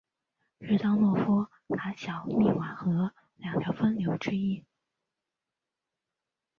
[0.57, 1.45] 日当诺夫
[1.77, 4.65] 卡小涅瓦河两条分流之一。